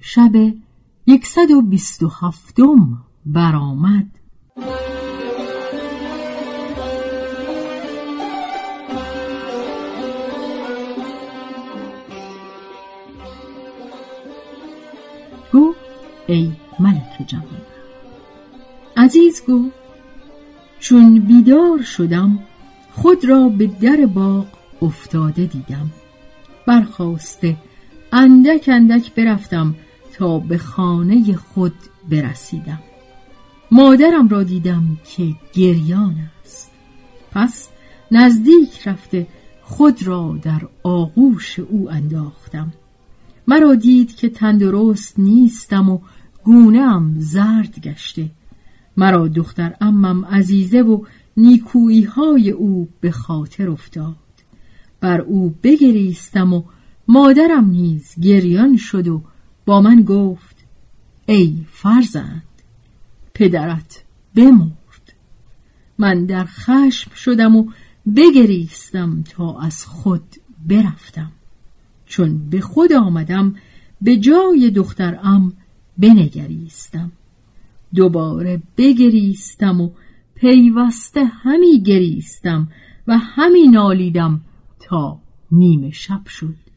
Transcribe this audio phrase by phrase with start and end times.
[0.00, 0.32] شب
[1.06, 4.06] یکصد و بیست و هفتم برآمد.
[16.26, 17.62] ای ملک جوان
[18.96, 19.72] عزیز گفت
[20.80, 22.38] چون بیدار شدم
[22.92, 24.46] خود را به در باغ
[24.82, 25.90] افتاده دیدم.
[26.66, 27.56] برخواسته
[28.12, 29.74] اندک اندک برفتم
[30.12, 31.74] تا به خانه خود
[32.10, 32.80] برسیدم.
[33.70, 36.70] مادرم را دیدم که گریان است.
[37.32, 37.68] پس
[38.10, 39.26] نزدیک رفته
[39.62, 42.72] خود را در آغوش او انداختم.
[43.46, 45.98] مرا دید که تندرست نیستم و
[46.44, 48.30] گونه زرد گشته.
[48.96, 51.04] مرا دختر امم عزیزه و
[51.36, 54.16] نیکویی های او به خاطر افتاد.
[55.00, 56.62] بر او بگریستم و
[57.12, 59.22] مادرم نیز گریان شد و
[59.66, 60.56] با من گفت
[61.26, 62.42] ای فرزند
[63.34, 65.14] پدرت بمرد.
[65.98, 67.70] من در خشم شدم و
[68.16, 70.22] بگریستم تا از خود
[70.68, 71.32] برفتم.
[72.06, 73.54] چون به خود آمدم
[74.02, 75.52] به جای دخترم
[75.98, 77.12] بنگریستم.
[77.94, 79.90] دوباره بگریستم و
[80.34, 82.68] پیوسته همی گریستم
[83.06, 84.40] و همی نالیدم
[84.80, 85.18] تا
[85.52, 86.71] نیمه شب شد.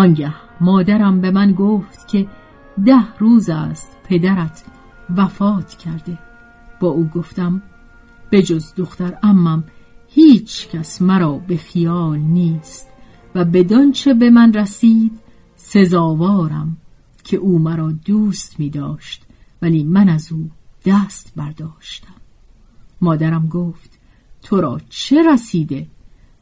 [0.00, 2.26] آنگه مادرم به من گفت که
[2.86, 4.64] ده روز است پدرت
[5.16, 6.18] وفات کرده.
[6.80, 7.62] با او گفتم
[8.30, 8.42] به
[8.76, 9.64] دختر امم
[10.08, 12.88] هیچ کس مرا به خیال نیست
[13.34, 15.20] و بدانچه به من رسید
[15.56, 16.76] سزاوارم
[17.24, 19.22] که او مرا دوست می داشت
[19.62, 20.50] ولی من از او
[20.86, 22.14] دست برداشتم.
[23.00, 23.98] مادرم گفت
[24.42, 25.86] تو را چه رسیده؟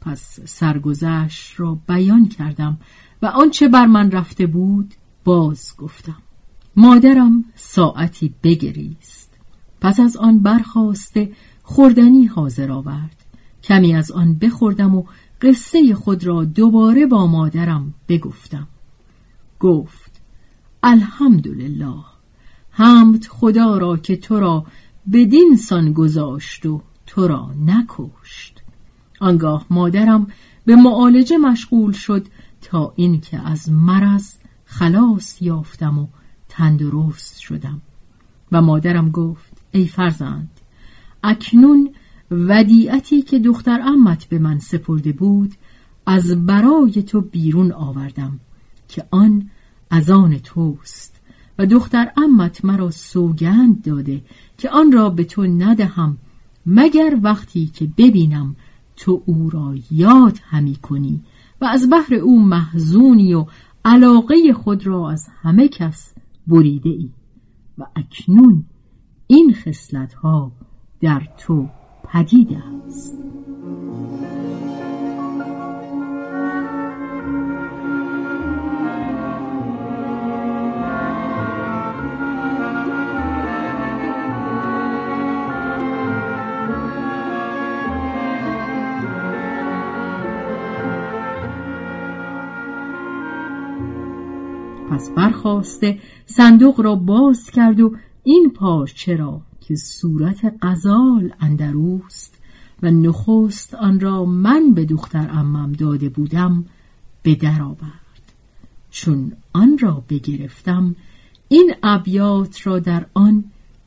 [0.00, 2.78] پس سرگذشت را بیان کردم
[3.22, 4.94] و آنچه بر من رفته بود
[5.24, 6.22] باز گفتم.
[6.76, 9.38] مادرم ساعتی بگریست.
[9.80, 11.32] پس از آن برخواسته
[11.62, 13.24] خوردنی حاضر آورد.
[13.62, 15.04] کمی از آن بخوردم و
[15.42, 18.68] قصه خود را دوباره با مادرم بگفتم.
[19.60, 20.20] گفت
[20.82, 21.94] الحمدلله
[22.70, 24.66] حمد خدا را که تو را
[25.12, 28.62] بدین سان گذاشت و تو را نکشت.
[29.20, 30.26] آنگاه مادرم
[30.64, 32.26] به معالجه مشغول شد
[32.62, 34.34] تا اینکه از مرض
[34.64, 36.06] خلاص یافتم و
[36.48, 37.80] تندرست شدم.
[38.52, 40.50] و مادرم گفت ای فرزند
[41.24, 41.90] اکنون
[42.30, 45.54] ودیعتی که دختر امت به من سپرده بود
[46.06, 48.40] از برای تو بیرون آوردم
[48.88, 49.50] که آن
[49.90, 51.20] از آن توست.
[51.58, 54.22] و دختر امت مرا سوگند داده
[54.58, 56.18] که آن را به تو ندهم
[56.66, 58.56] مگر وقتی که ببینم
[58.96, 61.20] تو او را یاد همی کنی.
[61.62, 63.46] و از بحر او محزونی و
[63.84, 66.14] علاقه خود را از همه کس
[66.46, 67.10] بریده ای
[67.78, 68.64] و اکنون
[69.26, 70.52] این خصلت ها
[71.00, 71.68] در تو
[72.04, 73.18] پدید است.
[94.92, 102.38] پس برخواسته صندوق را باز کرد و این پارچه را که صورت غزال اندروست
[102.82, 106.64] و نخست آن را من به دختر امم داده بودم
[107.22, 108.32] به در آورد.
[108.90, 110.96] چون آن را بگرفتم
[111.48, 113.44] این ابیات را در آن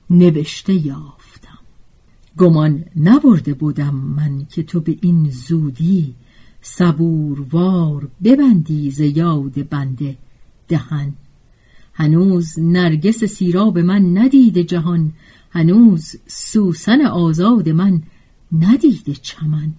[0.10, 1.60] نوشته یافتم.
[2.38, 6.16] گمان نبرده بودم من که تو به این زودی
[6.62, 10.18] صبوروار ببندی ز یاد بنده
[10.67, 11.13] دهن.
[11.94, 15.13] هنوز نرگس سیراب من ندیده جهان
[15.51, 18.03] هنوز سوسن آزاد من
[18.51, 19.73] ندیده چمن.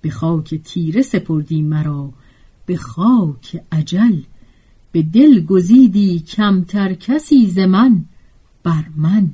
[0.00, 2.12] به خاک تیره سپردی مرا
[2.66, 4.20] به خاک عجل
[4.92, 8.04] به دل گزیدی کمتر کسی ز من
[8.62, 9.30] بر من.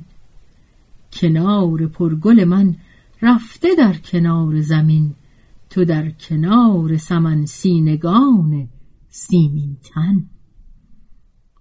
[1.13, 2.75] کنار پرگل من
[3.21, 5.15] رفته در کنار زمین
[5.69, 8.67] تو در کنار سمن سینگان
[9.09, 10.25] سیمین تن.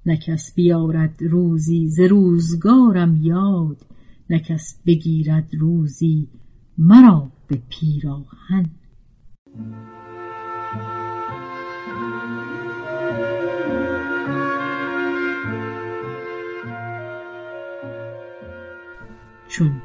[0.08, 3.86] نکس بیارد روزی ز روزگارم یاد
[4.30, 6.28] نکس بگیرد روزی
[6.78, 8.66] مرا به پیراهن.
[19.48, 19.82] چون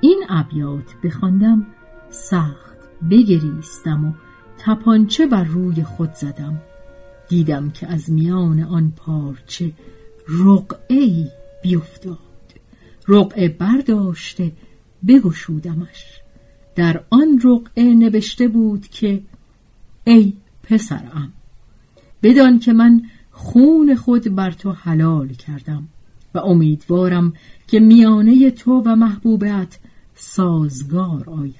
[0.00, 1.66] این ابیات بخواندم
[2.10, 2.78] سخت
[3.10, 4.12] بگریستم و
[4.58, 6.62] تپانچه بر روی خود زدم.
[7.30, 9.72] دیدم که از میان آن پارچه
[10.28, 11.32] رقعه
[11.62, 12.18] بیفتاد.
[13.08, 14.52] رقعه برداشته
[15.06, 16.20] بگشودمش.
[16.74, 19.22] در آن رقعه نوشته بود که
[20.04, 20.32] ای
[20.62, 21.32] پسرم
[22.22, 25.88] بدان که من خون خود بر تو حلال کردم
[26.34, 27.32] و امیدوارم
[27.66, 29.78] که میانه تو و محبوبت
[30.14, 31.54] سازگار آید.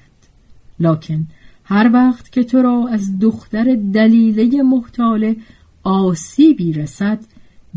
[0.79, 1.27] لکن
[1.63, 5.35] هر وقت که تو را از دختر دلیله محتاله
[5.83, 7.19] آسیبی رسد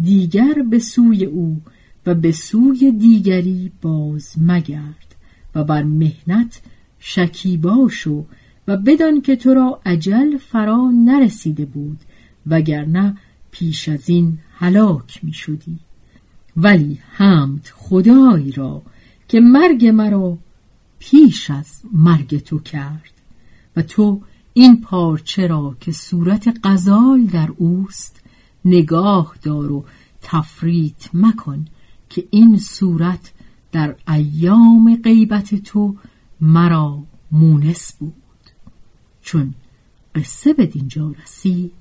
[0.03, 1.61] دیگر به سوی او
[2.07, 5.15] و به سوی دیگری باز مگرد
[5.55, 6.61] و بر مهنت
[6.99, 8.25] شکیبا شو
[8.69, 11.99] و بدان که تو را عجل فرا نرسیده بود
[12.47, 13.17] وگرنه
[13.51, 15.79] پیش از این هلاک می شدی.
[16.57, 18.83] ولی حمد خدای را
[19.29, 20.39] که مرگ مرا
[20.99, 23.13] پیش از مرگ تو کرد
[23.77, 24.21] و تو
[24.57, 28.21] این پارچه را که صورت غزال در اوست
[28.65, 29.85] نگاه دار و
[30.23, 31.65] تفریط مکن
[32.09, 33.33] که این صورت
[33.73, 35.97] در ایام غیبت تو
[36.41, 37.03] مرا
[37.33, 38.15] مونس بود.
[39.23, 39.55] چون
[40.15, 41.73] قصه به دینجا رسید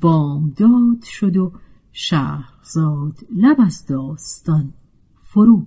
[0.00, 1.52] بامداد شد و
[1.92, 4.72] شهرزاد لب از داستان
[5.22, 5.66] فرو